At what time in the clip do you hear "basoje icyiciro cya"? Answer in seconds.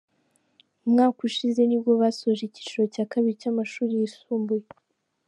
2.01-3.05